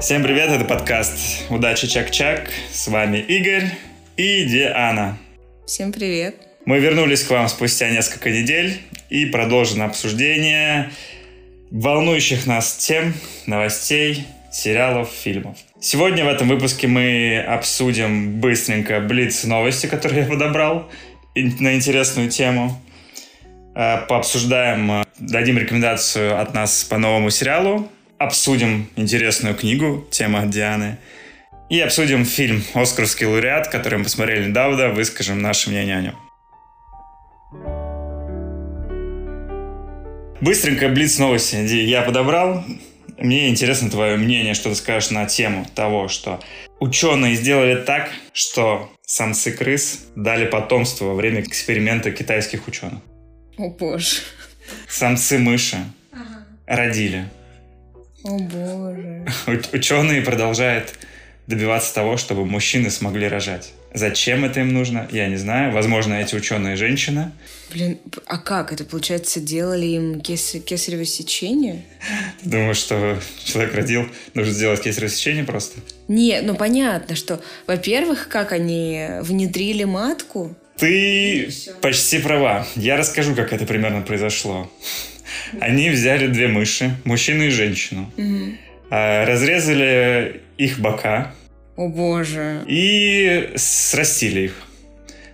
[0.00, 2.50] Всем привет, это подкаст «Удачи Чак-Чак».
[2.72, 3.64] С вами Игорь
[4.16, 5.18] и Диана.
[5.66, 6.36] Всем привет.
[6.64, 10.90] Мы вернулись к вам спустя несколько недель и продолжим обсуждение
[11.70, 13.12] волнующих нас тем,
[13.44, 15.58] новостей, сериалов, фильмов.
[15.80, 20.90] Сегодня в этом выпуске мы обсудим быстренько блиц новости, которые я подобрал
[21.34, 22.80] на интересную тему.
[23.74, 27.90] Э, пообсуждаем, э, дадим рекомендацию от нас по новому сериалу,
[28.20, 30.98] обсудим интересную книгу, тема Дианы,
[31.70, 36.16] и обсудим фильм «Оскаровский лауреат», который мы посмотрели недавно, выскажем наше мнение о нем.
[40.42, 41.66] Быстренько блиц новости.
[41.66, 42.62] Ди, я подобрал.
[43.16, 46.40] Мне интересно твое мнение, что ты скажешь на тему того, что
[46.78, 53.00] ученые сделали так, что самцы крыс дали потомство во время эксперимента китайских ученых.
[53.56, 54.16] О боже.
[54.88, 55.78] Самцы мыши
[56.12, 56.46] ага.
[56.66, 57.24] родили.
[58.22, 59.26] О боже.
[59.72, 60.94] Ученые продолжают
[61.46, 63.72] добиваться того, чтобы мужчины смогли рожать.
[63.92, 65.72] Зачем это им нужно, я не знаю.
[65.72, 67.32] Возможно, эти ученые женщины.
[67.72, 68.72] Блин, а как?
[68.72, 70.56] Это, получается, делали им кес...
[70.64, 71.84] кесарево сечение?
[72.44, 75.80] Думаю, что человек родил, нужно сделать кесарево сечение просто?
[76.06, 80.54] Не, ну понятно, что, во-первых, как они внедрили матку.
[80.76, 81.50] Ты
[81.82, 82.66] почти права.
[82.76, 84.70] Я расскажу, как это примерно произошло.
[85.60, 88.56] Они взяли две мыши, мужчину и женщину, угу.
[88.90, 91.32] разрезали их бока,
[91.80, 92.62] о боже.
[92.66, 94.52] И срастили их.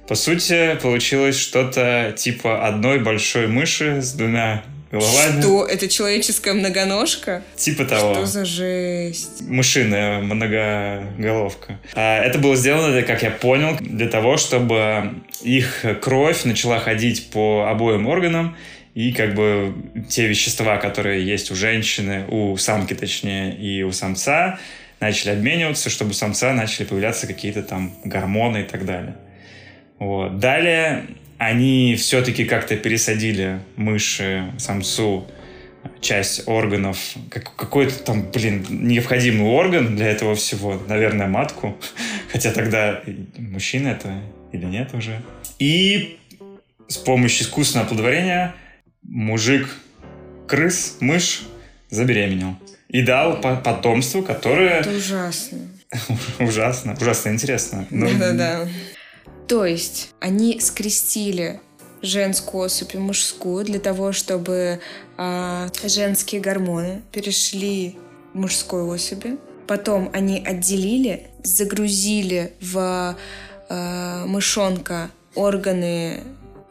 [0.07, 5.41] По сути, получилось что-то типа одной большой мыши с двумя головами.
[5.41, 5.67] Что?
[5.67, 7.43] Это человеческая многоножка?
[7.57, 8.15] Типа того.
[8.15, 9.43] Что за жесть?
[9.49, 11.81] Мышиная многоголовка.
[11.95, 17.67] А это было сделано, как я понял, для того, чтобы их кровь начала ходить по
[17.69, 18.57] обоим органам,
[18.97, 19.75] и как бы
[20.09, 24.59] те вещества, которые есть у женщины, у самки точнее, и у самца,
[25.01, 29.15] начали обмениваться, чтобы у самца начали появляться какие-то там гормоны и так далее.
[29.99, 30.39] Вот.
[30.39, 31.05] Далее
[31.37, 35.27] они все-таки как-то пересадили мыши самцу
[36.01, 36.99] часть органов,
[37.29, 41.77] как, какой-то там, блин, необходимый орган для этого всего, наверное, матку,
[42.33, 43.03] хотя тогда
[43.37, 44.23] мужчина это
[44.53, 45.21] или нет уже.
[45.59, 46.19] И
[46.89, 48.55] с помощью искусственного оплодотворения
[49.09, 49.69] мужик
[50.47, 51.43] крыс, мышь
[51.91, 52.57] забеременел
[52.89, 54.81] и дал потомство, которое...
[54.81, 55.59] Это ужасно.
[56.39, 57.87] ужасно, ужасно интересно.
[57.91, 58.69] Да-да-да.
[59.49, 61.61] То есть они скрестили
[62.03, 64.81] женскую особь и мужскую для того, чтобы
[65.17, 67.97] э, женские гормоны перешли
[68.33, 69.37] в мужской особи.
[69.67, 73.17] Потом они отделили, загрузили в
[73.69, 76.21] э, мышонка органы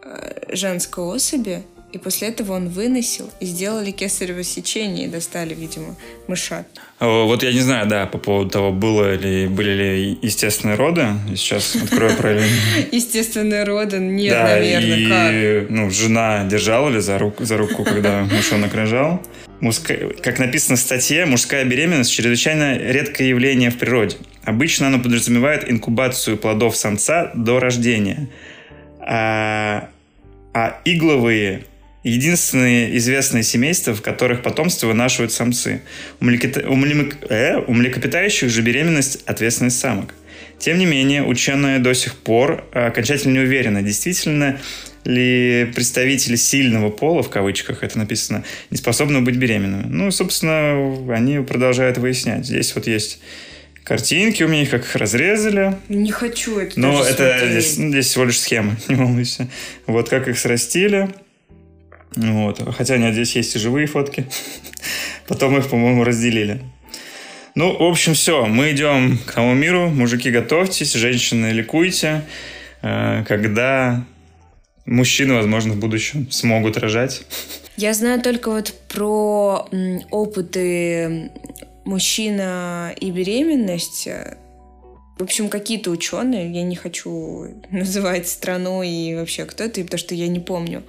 [0.03, 1.63] э, женской особи,
[1.95, 5.95] и после этого он выносил и сделали кесарево сечение и достали, видимо,
[6.27, 6.67] мышат.
[6.99, 11.07] Вот я не знаю, да, по поводу того, было ли, были ли естественные роды.
[11.29, 12.45] Сейчас открою правильно.
[12.91, 13.99] Естественные роды?
[13.99, 15.69] Нет, наверное, и, как?
[15.69, 19.23] ну, жена держала ли за руку, за руку когда мышонок рожал?
[19.61, 24.17] Мужская, как написано в статье, мужская беременность чрезвычайно редкое явление в природе.
[24.43, 28.27] Обычно оно подразумевает инкубацию плодов самца до рождения.
[28.99, 29.87] А,
[30.53, 31.63] а игловые
[32.05, 35.81] единственные известные семейства, в которых потомство вынашивают самцы.
[36.21, 36.69] У, млекопита...
[36.69, 37.17] у, млек...
[37.29, 37.57] э?
[37.57, 40.13] у млекопитающих же беременность– ответственность самок.
[40.59, 44.59] Тем не менее, ученые до сих пор окончательно не уверены, действительно
[45.03, 49.85] ли представители сильного пола, в кавычках это написано, не способны быть беременными.
[49.87, 52.45] Ну, собственно, они продолжают выяснять.
[52.45, 53.19] Здесь вот есть
[53.83, 55.75] картинки у меня, их как их разрезали.
[55.89, 59.47] Не хочу это Но это здесь, здесь всего лишь схема, не волнуйся.
[59.87, 61.09] Вот как их срастили.
[62.15, 62.61] Вот.
[62.75, 64.25] Хотя нет, здесь есть и живые фотки.
[65.27, 66.61] Потом их, по-моему, разделили.
[67.55, 68.45] Ну, в общем, все.
[68.45, 69.89] Мы идем к тому миру.
[69.89, 70.93] Мужики, готовьтесь.
[70.93, 72.23] Женщины, ликуйте.
[72.81, 74.05] Э, когда
[74.85, 77.23] мужчины, возможно, в будущем смогут рожать.
[77.77, 79.67] Я знаю только вот про
[80.11, 81.31] опыты
[81.85, 84.07] мужчина и беременность
[85.17, 90.15] в общем, какие-то ученые, я не хочу называть страну и вообще кто это, потому что
[90.15, 90.83] я не помню.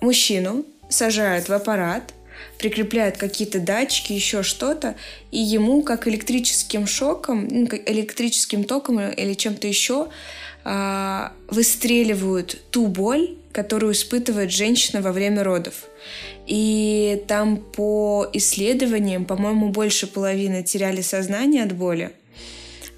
[0.00, 2.12] Мужчину сажают в аппарат,
[2.58, 4.94] прикрепляют какие-то датчики, еще что-то,
[5.30, 10.08] и ему как электрическим шоком, ну, электрическим током или чем-то еще
[10.64, 15.86] а, выстреливают ту боль, которую испытывает женщина во время родов.
[16.46, 22.12] И там по исследованиям, по-моему, больше половины теряли сознание от боли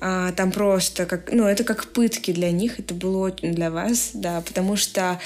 [0.00, 4.11] а, там просто как, ну, это как пытки для них, это было очень для вас,
[4.14, 5.20] да, потому что,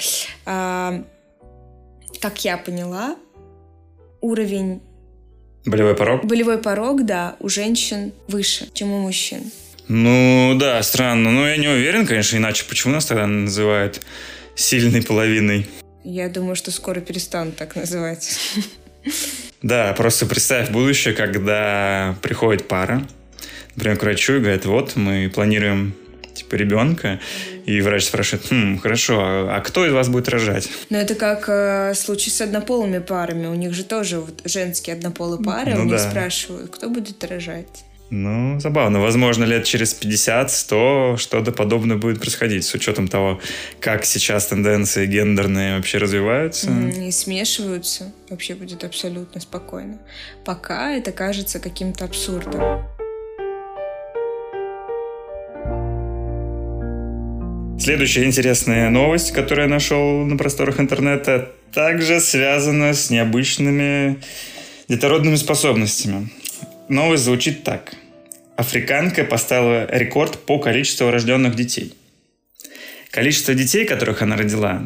[0.45, 1.03] а,
[2.21, 3.15] как я поняла,
[4.21, 4.81] уровень
[5.65, 6.25] Болевой порог?
[6.25, 9.51] Болевой порог, да, у женщин выше, чем у мужчин.
[9.87, 11.31] Ну, да, странно.
[11.31, 14.01] Но я не уверен, конечно, иначе почему нас тогда называют
[14.55, 15.67] сильной половиной?
[16.03, 18.37] Я думаю, что скоро перестанут так называть.
[19.61, 23.05] Да, просто представь будущее, когда приходит пара,
[23.75, 25.93] например, к врачу и говорит, вот, мы планируем
[26.33, 27.19] типа ребенка,
[27.65, 30.69] и врач спрашивает, хм, хорошо, а, а кто из вас будет рожать?
[30.89, 33.47] Ну, это как э, случай с однополыми парами.
[33.47, 36.09] У них же тоже вот, женские однополые пары, ну, у них да.
[36.09, 37.85] спрашивают, кто будет рожать.
[38.11, 38.99] Ну, забавно.
[38.99, 43.39] Возможно, лет через 50-100 что-то подобное будет происходить, с учетом того,
[43.79, 46.71] как сейчас тенденции гендерные вообще развиваются.
[46.71, 48.11] И смешиваются.
[48.29, 49.99] Вообще будет абсолютно спокойно.
[50.43, 52.83] Пока это кажется каким-то абсурдом.
[57.79, 64.19] Следующая интересная новость, которую я нашел на просторах интернета, также связана с необычными
[64.89, 66.29] детородными способностями.
[66.89, 67.93] Новость звучит так.
[68.57, 71.93] Африканка поставила рекорд по количеству рожденных детей.
[73.11, 74.83] Количество детей, которых она родила,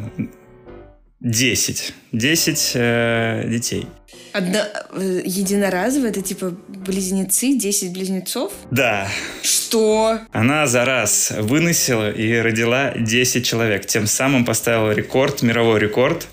[1.24, 1.94] 10.
[2.12, 3.86] 10 э, детей.
[4.34, 4.58] Одно,
[4.92, 6.06] э, единоразово?
[6.06, 8.52] Это типа близнецы, 10 близнецов?
[8.70, 9.08] Да.
[9.42, 10.20] Что?
[10.32, 13.86] Она за раз выносила и родила 10 человек.
[13.86, 16.28] Тем самым поставила рекорд, мировой рекорд.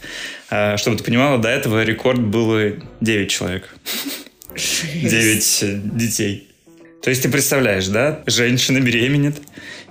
[0.50, 3.74] Э, чтобы ты понимала, до этого рекорд было 9 человек.
[4.56, 6.51] 9 детей.
[7.02, 9.38] То есть ты представляешь, да, женщина беременет,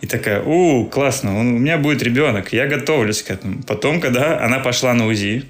[0.00, 3.62] и такая, у, классно, у меня будет ребенок, я готовлюсь к этому.
[3.64, 5.44] Потом, когда она пошла на УЗИ,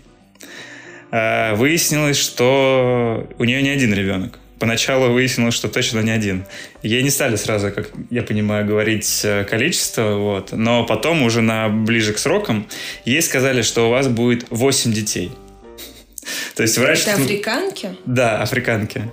[1.10, 4.38] э, выяснилось, что у нее не один ребенок.
[4.58, 6.44] Поначалу выяснилось, что точно не один.
[6.82, 10.52] Ей не стали сразу, как я понимаю, говорить э, количество, вот.
[10.52, 12.66] но потом уже на ближе к срокам
[13.04, 15.32] ей сказали, что у вас будет 8 детей.
[16.56, 17.02] То есть врач...
[17.02, 17.96] Это африканки?
[18.06, 19.10] Да, африканки.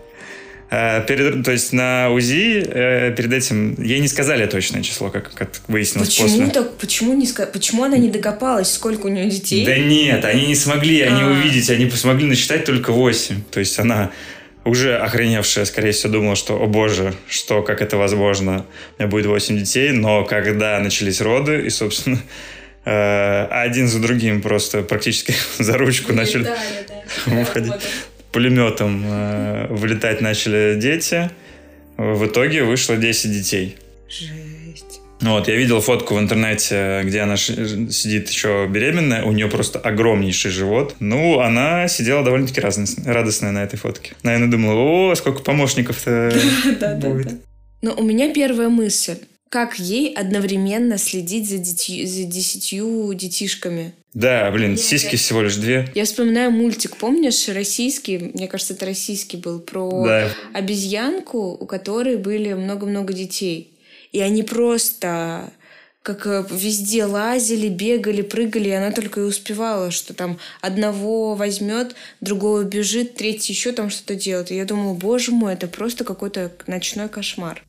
[0.70, 5.34] Э, перед, то есть на УЗИ э, перед этим ей не сказали точное число, как,
[5.34, 6.48] как выяснилось почему после.
[6.48, 9.66] Так, почему, не, почему она не докопалась, сколько у нее детей?
[9.66, 11.28] Да нет, они не смогли, они а.
[11.28, 13.44] увидеть, они смогли насчитать только 8.
[13.50, 14.12] То есть она
[14.66, 18.66] уже охреневшая, скорее всего, думала, что, о боже, что, как это возможно,
[18.98, 22.20] у меня будет 8 детей, но когда начались роды, и, собственно,
[22.84, 26.58] э, один за другим просто практически за ручку начали да,
[27.26, 27.72] выходить.
[28.32, 31.30] Пулеметом э, вылетать начали дети.
[31.98, 33.78] В итоге вышло 10 детей.
[34.10, 35.02] Жесть.
[35.22, 40.52] Вот, я видел фотку в интернете, где она сидит еще беременная, у нее просто огромнейший
[40.52, 40.96] живот.
[41.00, 44.14] Ну, она сидела довольно-таки радостная на этой фотке.
[44.22, 46.32] Наверное, думала, о, сколько помощников-то
[47.02, 47.42] будет.
[47.82, 49.18] Но у меня первая мысль
[49.50, 53.94] как ей одновременно следить за, детью, за десятью детишками?
[54.14, 55.90] Да, блин, я, сиськи я, всего лишь две.
[55.94, 60.30] Я вспоминаю мультик, помнишь, российский, мне кажется, это российский был, про да.
[60.54, 63.74] обезьянку, у которой были много-много детей.
[64.12, 65.52] И они просто
[66.08, 71.96] как э, везде лазили, бегали, прыгали, и она только и успевала, что там одного возьмет,
[72.22, 74.50] другого бежит, третий еще там что-то делает.
[74.50, 77.62] И я думала, боже мой, это просто какой-то ночной кошмар.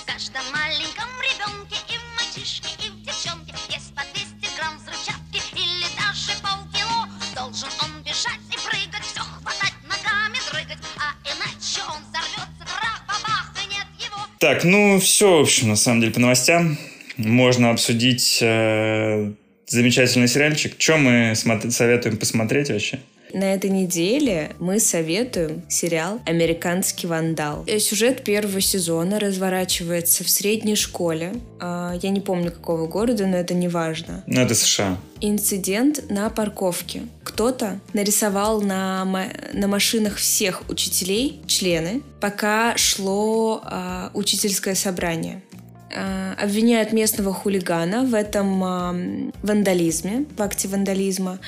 [0.00, 5.42] В каждом маленьком ребенке и в мальчишке, и в девчонке есть по 200 грамм взрывчатки
[5.54, 7.06] или даже полкило.
[7.34, 13.68] Должен он бежать и прыгать, все хватать ногами, дрыгать, а иначе он взорвется, трах-бабах, и
[13.68, 14.16] нет его.
[14.38, 16.78] Так, ну все, в общем, на самом деле, по новостям
[17.18, 19.32] можно обсудить э,
[19.70, 20.74] замечательный сериальчик.
[20.78, 22.98] Что мы советуем посмотреть вообще?
[23.32, 27.64] На этой неделе мы советуем сериал «Американский вандал».
[27.68, 31.34] Э, сюжет первого сезона разворачивается в средней школе.
[31.60, 34.24] А, я не помню, какого города, но это не важно.
[34.26, 34.98] Ну, это США.
[35.20, 37.02] Инцидент на парковке.
[37.22, 39.04] Кто-то нарисовал на,
[39.52, 45.40] на машинах всех учителей члены, пока шло а, учительское собрание
[45.90, 51.38] обвиняют местного хулигана в этом вандализме, в акте вандализма,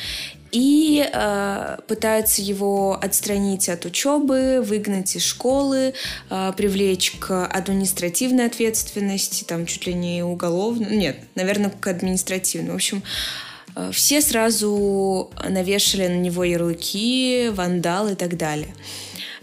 [0.52, 5.94] и э, пытаются его отстранить от учебы, выгнать из школы,
[6.28, 12.72] э, привлечь к административной ответственности, там чуть ли не уголовной, нет, наверное, к административной.
[12.72, 13.02] В общем,
[13.74, 18.74] э, все сразу навешали на него ярлыки, вандал и так далее.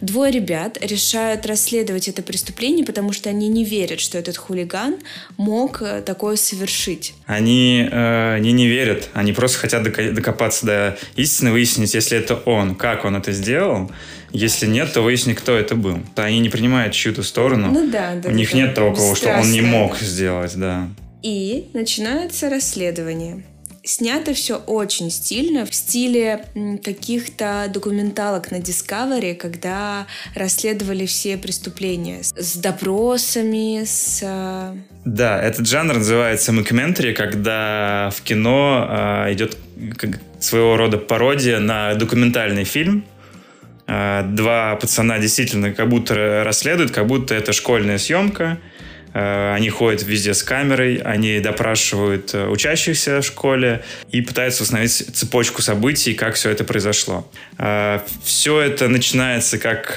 [0.02, 4.98] Двое ребят решают расследовать это преступление, потому что они не верят, что этот хулиган
[5.38, 7.14] мог э, такое совершить.
[7.26, 12.76] Они э, не, не верят, они просто хотят докопаться до истины, выяснить, если это он,
[12.76, 13.92] как он это сделал.
[14.32, 16.00] Если нет, то выяснить, кто это был.
[16.16, 17.72] Они не принимают чью-то сторону.
[17.72, 18.30] Ну да, да.
[18.30, 20.88] У них да, нет того, что он не мог сделать, да.
[21.24, 23.44] И начинается расследование.
[23.90, 26.46] Снято все очень стильно, в стиле
[26.84, 30.06] каких-то документалок на Discovery, когда
[30.36, 34.22] расследовали все преступления с допросами, с...
[34.24, 38.88] А, да, этот жанр называется мокюментари, когда в кино
[39.26, 39.58] э, идет
[40.40, 43.04] своего рода пародия на документальный фильм,
[43.88, 48.60] два пацана действительно как будто расследуют, как будто это школьная съемка,
[49.14, 55.62] они ходят везде с камерой, они допрашивают э, учащихся в школе и пытаются установить цепочку
[55.62, 57.30] событий, как все это произошло.
[57.58, 59.90] Э, все это начинается как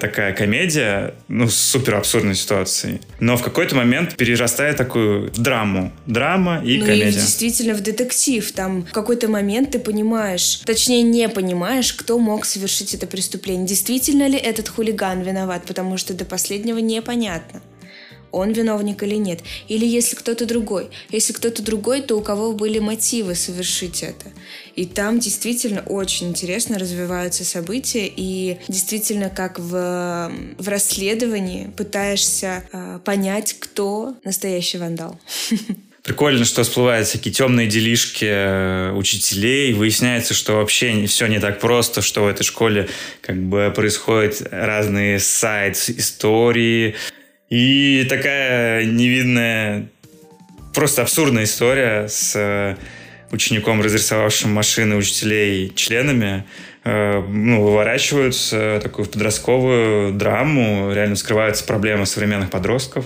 [0.00, 3.00] такая комедия, ну, с супер абсурдной ситуацией.
[3.20, 5.92] Но в какой-то момент перерастает такую драму.
[6.06, 7.08] Драма и ну комедия.
[7.08, 8.50] И действительно в детектив.
[8.52, 13.66] Там в какой-то момент ты понимаешь, точнее не понимаешь, кто мог совершить это преступление.
[13.66, 17.62] Действительно ли этот хулиган виноват, потому что до последнего непонятно
[18.36, 19.40] он виновник или нет.
[19.68, 20.88] Или если кто-то другой.
[21.10, 24.26] Если кто-то другой, то у кого были мотивы совершить это.
[24.74, 33.00] И там действительно очень интересно развиваются события, и действительно, как в, в расследовании, пытаешься э,
[33.04, 35.18] понять, кто настоящий вандал.
[36.06, 39.72] Прикольно, что всплывают всякие темные делишки э, учителей.
[39.72, 42.88] Выясняется, что вообще все не так просто, что в этой школе
[43.22, 46.94] как бы происходят разные сайт, истории,
[47.48, 49.88] и такая невидная,
[50.74, 52.76] просто абсурдная история с э,
[53.30, 56.44] учеником, разрисовавшим машины учителей членами,
[56.84, 63.04] э, ну, выворачиваются такую подростковую драму, реально скрываются проблемы современных подростков.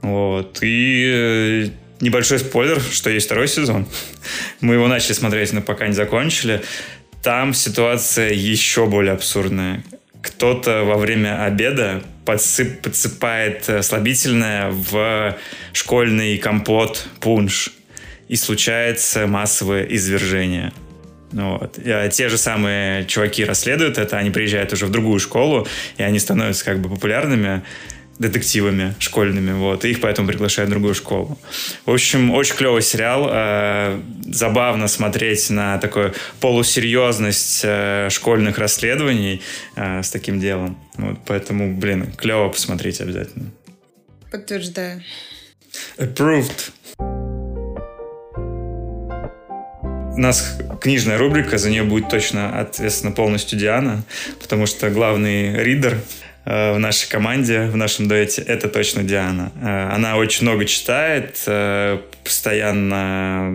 [0.00, 0.58] Вот.
[0.62, 1.68] И э,
[2.00, 3.86] небольшой спойлер, что есть второй сезон.
[4.60, 6.62] Мы его начали смотреть, но пока не закончили.
[7.22, 9.82] Там ситуация еще более абсурдная.
[10.22, 15.34] Кто-то во время обеда подсып, подсыпает э, слабительное в
[15.72, 17.72] школьный компот пунш.
[18.28, 20.72] И случается массовое извержение.
[21.32, 21.78] Вот.
[21.78, 25.66] И, а те же самые чуваки расследуют это, они приезжают уже в другую школу,
[25.96, 27.62] и они становятся как бы популярными
[28.18, 31.38] детективами школьными, вот, и их поэтому приглашают в другую школу.
[31.86, 39.42] В общем, очень клевый сериал, э, забавно смотреть на такую полусерьезность э, школьных расследований
[39.76, 43.50] э, с таким делом, вот, поэтому, блин, клево посмотреть обязательно.
[44.30, 45.02] Подтверждаю.
[45.96, 46.72] Approved.
[50.18, 54.02] У нас книжная рубрика, за нее будет точно ответственна полностью Диана,
[54.40, 56.00] потому что главный ридер
[56.48, 59.52] в нашей команде, в нашем дуэте, это точно Диана.
[59.60, 63.52] Э, она очень много читает, э, постоянно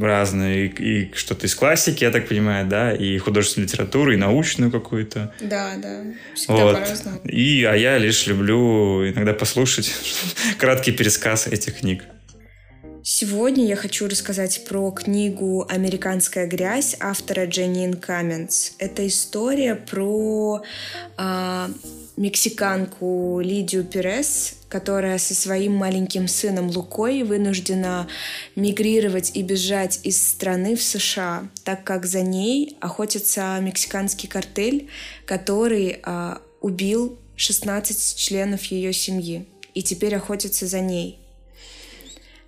[0.00, 4.70] разные, и, и что-то из классики, я так понимаю, да, и художественную литературу, и научную
[4.70, 5.34] какую-то.
[5.40, 6.74] Да, да, всегда вот.
[6.74, 7.20] по-разному.
[7.24, 9.92] И, а я лишь люблю иногда послушать
[10.58, 12.02] краткий пересказ этих книг.
[13.04, 18.74] Сегодня я хочу рассказать про книгу «Американская грязь» автора Дженнин Каменс.
[18.78, 20.62] Это история про
[21.18, 21.68] э,
[22.22, 28.06] мексиканку Лидию Перес, которая со своим маленьким сыном Лукой вынуждена
[28.54, 34.88] мигрировать и бежать из страны в США, так как за ней охотится мексиканский картель,
[35.26, 41.18] который э, убил 16 членов ее семьи и теперь охотится за ней.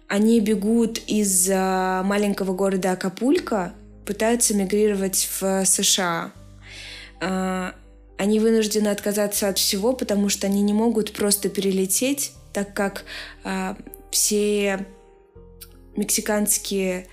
[0.07, 3.73] Они бегут из маленького города Акапулько,
[4.07, 6.31] пытаются мигрировать в США.
[7.21, 7.75] А,
[8.17, 13.05] они вынуждены отказаться от всего, потому что они не могут просто перелететь, так как
[13.43, 13.77] а,
[14.11, 14.87] все
[15.97, 17.07] мексиканские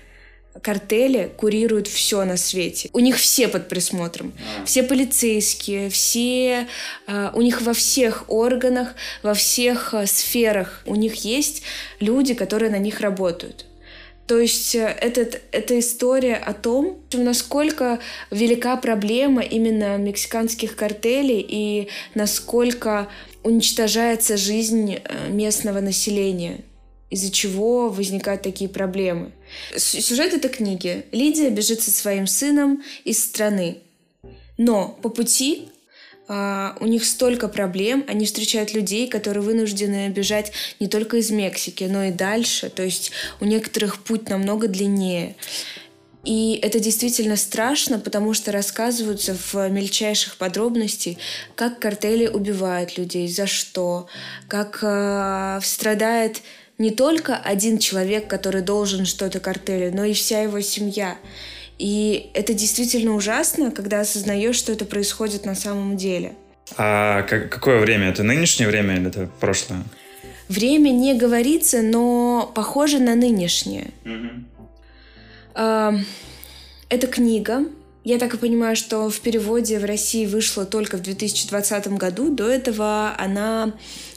[0.60, 2.90] картели курируют все на свете.
[2.92, 4.32] У них все под присмотром.
[4.60, 4.64] А.
[4.64, 6.68] Все полицейские, все...
[7.06, 11.62] Uh, у них во всех органах, во всех uh, сферах у них есть
[12.00, 13.66] люди, которые на них работают.
[14.26, 17.98] То есть э, этот, эта история о том, насколько
[18.30, 23.08] велика проблема именно мексиканских картелей и насколько
[23.42, 26.60] уничтожается жизнь э, местного населения
[27.10, 29.32] из-за чего возникают такие проблемы.
[29.76, 31.04] Сюжет этой книги.
[31.12, 33.82] Лидия бежит со своим сыном из страны.
[34.56, 35.68] Но по пути
[36.28, 42.04] у них столько проблем, они встречают людей, которые вынуждены бежать не только из Мексики, но
[42.04, 42.70] и дальше.
[42.70, 43.10] То есть
[43.40, 45.36] у некоторых путь намного длиннее.
[46.24, 51.16] И это действительно страшно, потому что рассказываются в мельчайших подробностях,
[51.56, 54.06] как картели убивают людей, за что,
[54.46, 56.42] как э, страдает
[56.78, 61.18] не только один человек, который должен что-то картелю, но и вся его семья.
[61.82, 66.34] И это действительно ужасно, когда осознаешь, что это происходит на самом деле.
[66.76, 68.10] А какое время?
[68.10, 69.82] Это нынешнее время или это прошлое?
[70.48, 73.90] Время не говорится, но похоже на нынешнее.
[75.54, 77.64] Это книга.
[78.04, 82.32] Я так и понимаю, что в переводе в России вышла только в 2020 году.
[82.32, 83.72] До этого она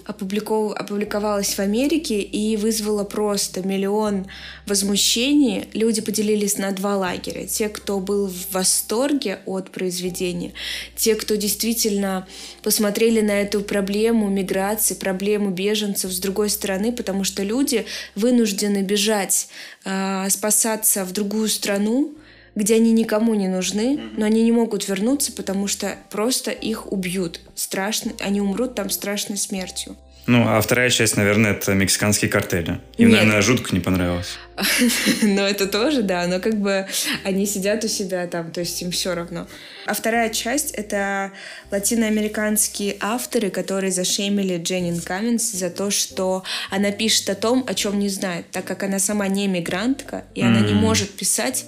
[0.05, 0.73] опубликов...
[0.73, 4.27] опубликовалась в Америке и вызвала просто миллион
[4.65, 5.67] возмущений.
[5.73, 7.47] Люди поделились на два лагеря.
[7.47, 10.53] Те, кто был в восторге от произведения,
[10.95, 12.27] те, кто действительно
[12.63, 17.85] посмотрели на эту проблему миграции, проблему беженцев с другой стороны, потому что люди
[18.15, 19.47] вынуждены бежать,
[19.83, 22.15] э, спасаться в другую страну,
[22.55, 27.41] где они никому не нужны, но они не могут вернуться, потому что просто их убьют.
[27.53, 29.95] Страшно, они умрут там страшной смертью.
[30.27, 32.79] Ну, а вторая часть, наверное, это мексиканские картели.
[32.97, 33.19] Им, Нет.
[33.19, 34.39] наверное, жутко не понравилось.
[35.21, 36.87] Но это тоже, да, но как бы
[37.23, 39.47] они сидят у себя там, то есть им все равно.
[39.85, 41.31] А вторая часть— это
[41.71, 47.99] латиноамериканские авторы, которые зашемили Дженнин Каменс за то, что она пишет о том, о чем
[47.99, 51.65] не знает, так как она сама не мигрантка, и она не может писать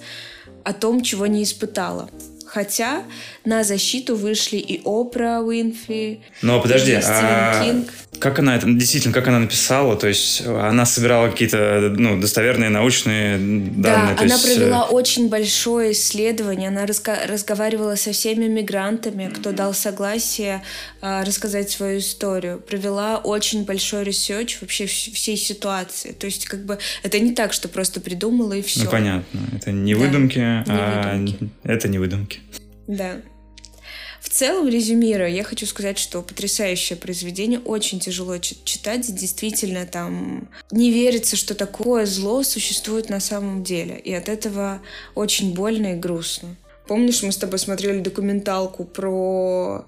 [0.64, 2.08] о том, чего не испытала.
[2.48, 3.02] Хотя
[3.44, 7.64] на защиту вышли и Опра Уинфри, Но подожди, и Стивен а...
[7.64, 7.90] Кинг.
[8.18, 9.94] Как она это, действительно, как она написала?
[9.94, 14.16] То есть она собирала какие-то ну, достоверные научные данные?
[14.16, 14.44] Да, она есть...
[14.44, 16.68] провела э, очень большое исследование.
[16.68, 20.62] Она разга- разговаривала со всеми мигрантами, кто дал согласие
[21.00, 22.58] э, рассказать свою историю.
[22.58, 26.12] Провела очень большой research вообще всей ситуации.
[26.12, 28.84] То есть как бы это не так, что просто придумала и все.
[28.84, 29.40] Ну понятно.
[29.54, 31.50] Это не да, выдумки, не а выдумки.
[31.62, 32.37] это не выдумки.
[32.88, 33.20] Да.
[34.20, 40.90] В целом, резюмируя, я хочу сказать, что потрясающее произведение, очень тяжело читать, действительно там не
[40.90, 44.80] верится, что такое зло существует на самом деле, и от этого
[45.14, 46.56] очень больно и грустно.
[46.88, 49.84] Помнишь, мы с тобой смотрели документалку про...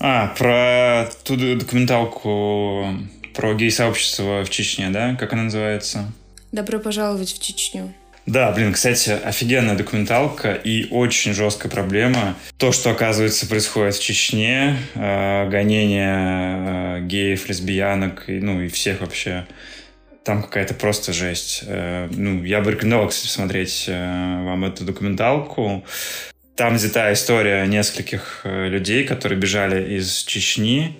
[0.00, 2.88] А, про ту документалку
[3.34, 5.16] про гей-сообщество в Чечне, да?
[5.16, 6.12] Как она называется?
[6.52, 7.94] «Добро пожаловать в Чечню».
[8.26, 12.36] Да, блин, кстати, офигенная документалка и очень жесткая проблема.
[12.56, 19.02] То, что, оказывается, происходит в Чечне, э, гонение э, геев, лесбиянок, и, ну и всех
[19.02, 19.46] вообще.
[20.24, 21.64] Там какая-то просто жесть.
[21.66, 25.84] Э, ну, я бы рекомендовал, кстати, смотреть э, вам эту документалку.
[26.56, 30.98] Там взята история нескольких э, людей, которые бежали из Чечни,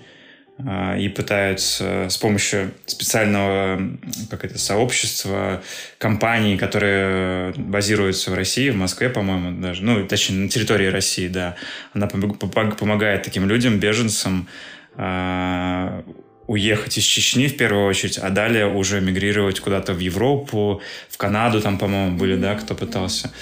[0.56, 3.80] и пытаются с помощью специального
[4.30, 5.62] как это, сообщества,
[5.98, 11.56] компаний, которые базируются в России, в Москве, по-моему, даже, ну, точнее, на территории России, да,
[11.92, 14.46] она помогает таким людям, беженцам,
[14.96, 16.04] а,
[16.46, 21.60] уехать из Чечни в первую очередь, а далее уже мигрировать куда-то в Европу, в Канаду
[21.60, 23.32] там, по-моему, были, да, кто пытался.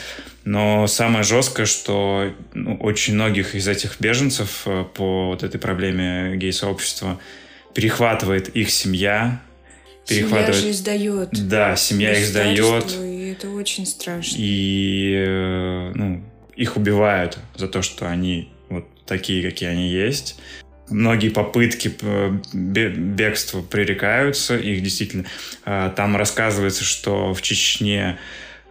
[0.44, 6.36] Но самое жесткое, что ну, очень многих из этих беженцев э, по вот этой проблеме
[6.36, 7.20] гей-сообщества
[7.74, 9.40] перехватывает их семья.
[10.08, 10.56] Перехватывает...
[10.56, 11.48] Семья же издает.
[11.48, 12.92] Да, семья их сдает.
[12.98, 14.34] И это очень страшно.
[14.36, 16.24] И э, ну,
[16.56, 20.40] их убивают за то, что они вот такие, какие они есть.
[20.88, 25.24] Многие попытки э, бегства пререкаются, их действительно...
[25.64, 28.18] Там рассказывается, что в Чечне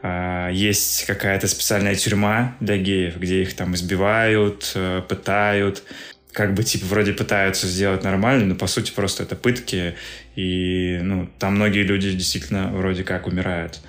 [0.04, 5.84] есть какая-то специальная тюрьма для геев, где их там избивают, э, пытают,
[6.32, 9.96] как бы типа вроде пытаются сделать нормально, но по сути просто это пытки,
[10.36, 13.80] и ну, там многие люди действительно вроде как умирают.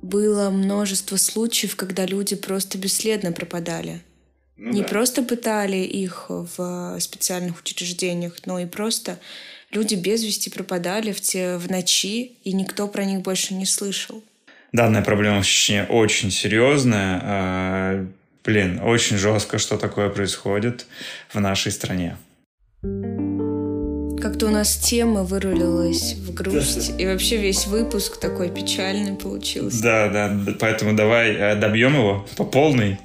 [0.00, 4.00] Было множество случаев, когда люди просто бесследно пропадали.
[4.56, 4.88] Ну, Не да.
[4.88, 9.18] просто пытали их в специальных учреждениях, но и просто
[9.70, 14.22] люди без вести пропадали в, те, в ночи, и никто про них больше не слышал
[14.72, 17.20] данная проблема в Чечне очень серьезная.
[17.22, 18.06] А,
[18.44, 20.86] блин, очень жестко, что такое происходит
[21.32, 22.16] в нашей стране.
[24.20, 29.82] Как-то у нас тема вырулилась в грусть, и вообще весь выпуск такой печальный получился.
[29.82, 32.98] Да, да, поэтому давай э, добьем его по полной.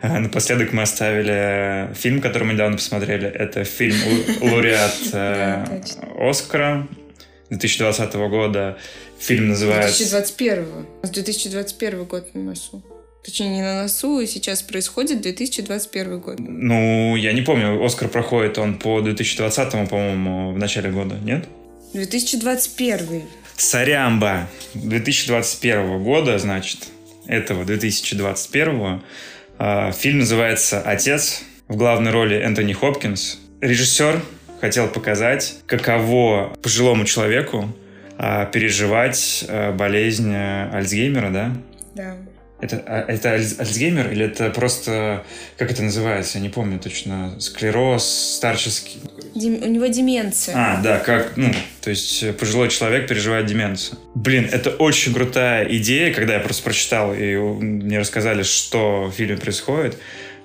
[0.00, 3.28] А, напоследок мы оставили фильм, который мы недавно посмотрели.
[3.28, 3.96] Это фильм
[4.40, 5.80] «Лауреат э,
[6.18, 6.86] Оскара»
[7.50, 8.78] 2020 года
[9.20, 9.98] Фильм называется...
[9.98, 10.86] 2021.
[11.02, 12.82] С 2021 год на носу.
[13.24, 16.36] Точнее, не на носу, и сейчас происходит 2021 год.
[16.38, 21.46] Ну, я не помню, Оскар проходит он по 2020, по-моему, в начале года, нет?
[21.92, 23.22] 2021.
[23.56, 24.48] Сарямба.
[24.74, 26.78] 2021 года, значит,
[27.26, 29.02] этого 2021.
[29.58, 31.42] А, фильм называется «Отец».
[31.66, 33.38] В главной роли Энтони Хопкинс.
[33.60, 34.22] Режиссер
[34.60, 37.68] хотел показать, каково пожилому человеку
[38.52, 41.52] переживать а, болезнь э, Альцгеймера, да?
[41.94, 42.16] Да.
[42.60, 45.24] Это, а, это Альцгеймер или это просто,
[45.56, 48.04] как это называется, я не помню точно, склероз,
[48.36, 49.00] старческий?
[49.36, 50.54] Дем, у него деменция.
[50.56, 53.98] А, да, как, ну, то есть пожилой человек переживает деменцию.
[54.16, 59.36] Блин, это очень крутая идея, когда я просто прочитал и мне рассказали, что в фильме
[59.36, 59.96] происходит.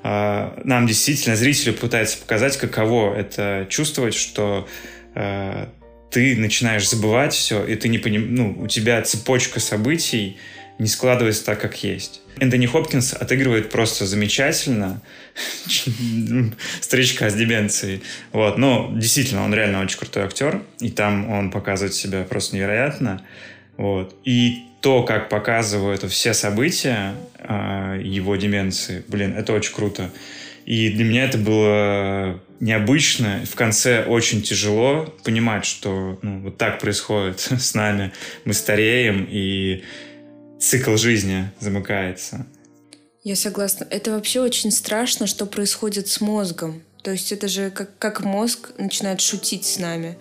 [0.03, 4.67] А, нам действительно, зрителю пытается показать, каково это чувствовать, что
[5.15, 5.69] а,
[6.13, 8.35] ты начинаешь забывать все, и ты не поним...
[8.35, 10.37] ну, у тебя цепочка событий,
[10.77, 12.21] не складывается так, как есть.
[12.39, 15.01] Энтони Хопкинс отыгрывает просто замечательно
[16.81, 18.03] старичка с деменцией.
[18.31, 18.57] Вот.
[18.57, 23.25] Ну, действительно, он реально очень крутой актер, и там он показывает себя просто невероятно.
[23.77, 24.15] Вот.
[24.23, 30.11] И то, как показывают все события э, его деменции, блин, это очень круто.
[30.65, 33.43] И для меня это было необычно.
[33.45, 38.13] В конце очень тяжело понимать, что ну, вот так происходит с нами.
[38.45, 39.83] Мы стареем, и
[40.59, 42.45] цикл жизни замыкается.
[43.23, 43.87] Я согласна.
[43.89, 46.81] Это вообще очень страшно, что происходит с мозгом.
[47.03, 50.17] То есть это же как, как мозг начинает шутить с нами.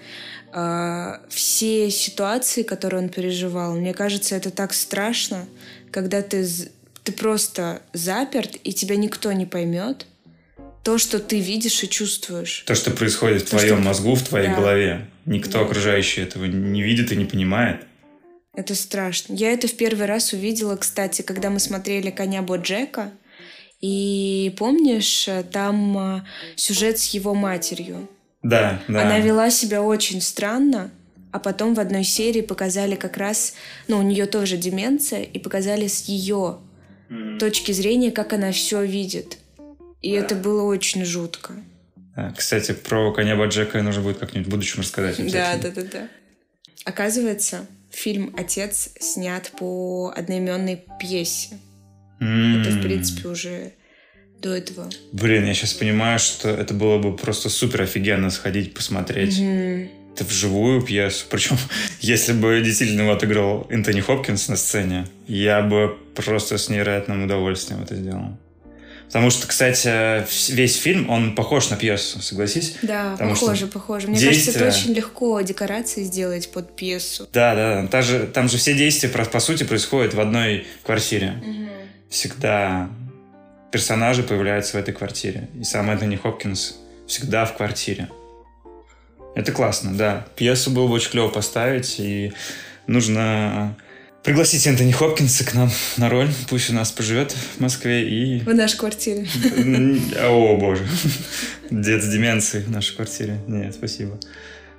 [0.52, 5.46] А, все ситуации, которые он переживал, мне кажется, это так страшно,
[5.90, 6.46] когда ты,
[7.04, 10.06] ты просто заперт, и тебя никто не поймет.
[10.82, 12.64] То, что ты видишь и чувствуешь.
[12.66, 13.86] То, что происходит в То, твоем что...
[13.86, 14.56] мозгу, в твоей да.
[14.56, 15.08] голове.
[15.26, 15.64] Никто да.
[15.64, 17.82] окружающий этого не видит и не понимает.
[18.54, 19.34] Это страшно.
[19.34, 23.12] Я это в первый раз увидела, кстати, когда мы смотрели «Коня Боджека».
[23.80, 28.08] И помнишь, там а, сюжет с его матерью.
[28.42, 29.02] Да, да.
[29.02, 30.90] Она вела себя очень странно,
[31.32, 33.54] а потом в одной серии показали как раз,
[33.88, 36.58] ну, у нее тоже деменция, и показали с ее
[37.08, 37.38] mm-hmm.
[37.38, 39.38] точки зрения, как она все видит.
[40.02, 40.24] И да.
[40.24, 41.54] это было очень жутко.
[42.16, 45.16] Да, кстати, про коня Баджека нужно будет как-нибудь в будущем рассказать.
[45.32, 46.08] Да, да, да, да.
[46.84, 51.58] Оказывается, фильм «Отец» снят по одноименной пьесе.
[52.20, 52.60] Mm.
[52.60, 53.72] Это, в принципе, уже
[54.40, 54.90] до этого.
[55.12, 59.38] Блин, я сейчас понимаю, что это было бы просто супер офигенно сходить посмотреть.
[59.38, 59.88] Mm-hmm.
[60.14, 61.24] Это вживую пьесу.
[61.30, 61.56] Причем,
[62.00, 67.82] если бы действительно его отыграл Энтони Хопкинс на сцене, я бы просто с невероятным удовольствием
[67.82, 68.36] это сделал.
[69.12, 72.76] Потому что, кстати, весь фильм, он похож на пьесу, согласись?
[72.80, 74.08] Да, Потому похоже, похоже.
[74.08, 74.54] Мне действия...
[74.54, 77.28] кажется, это очень легко декорации сделать под пьесу.
[77.30, 77.86] Да, да.
[77.88, 81.34] Там же, там же все действия, по сути, происходят в одной квартире.
[81.42, 81.68] Угу.
[82.08, 82.88] Всегда
[83.70, 85.50] персонажи появляются в этой квартире.
[85.60, 88.08] И сам Энтони Хопкинс всегда в квартире.
[89.34, 90.26] Это классно, да.
[90.36, 92.32] Пьесу было бы очень клево поставить, и
[92.86, 93.76] нужно
[94.22, 96.30] пригласить Энтони Хопкинса к нам на роль.
[96.48, 98.40] Пусть у нас поживет в Москве и...
[98.40, 99.26] В нашей квартире.
[100.22, 100.86] О, боже.
[101.70, 103.38] Дед с деменцией в нашей квартире.
[103.46, 104.18] Нет, спасибо.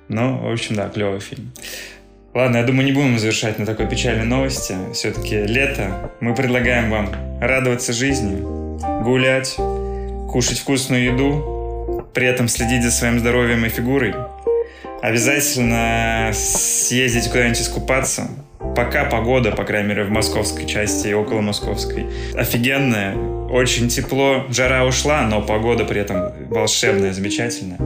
[0.08, 1.52] Ну, в общем, да, клевый фильм.
[2.34, 4.76] Ладно, я думаю, не будем завершать на такой печальной новости.
[4.92, 6.10] Все-таки лето.
[6.20, 8.40] Мы предлагаем вам радоваться жизни,
[9.02, 9.54] гулять,
[10.30, 14.14] кушать вкусную еду, при этом следить за своим здоровьем и фигурой.
[15.00, 18.28] Обязательно съездить куда-нибудь искупаться,
[18.74, 23.16] Пока погода, по крайней мере, в московской части и около московской, офигенная.
[23.50, 27.78] Очень тепло, жара ушла, но погода при этом волшебная, замечательная.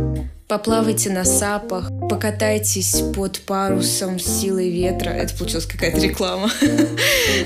[0.48, 5.10] Поплавайте на сапах, покатайтесь под парусом силой ветра.
[5.10, 6.50] Это получилась какая-то реклама.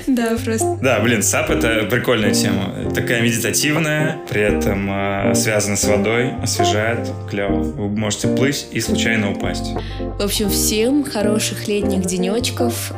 [0.07, 0.77] Да, просто.
[0.81, 2.89] Да, блин, сап— это прикольная тема.
[2.93, 7.61] Такая медитативная, при этом э, связана с водой, освежает, клево.
[7.61, 9.73] Вы можете плыть и случайно упасть.
[10.19, 12.93] В общем, всем хороших летних денечков.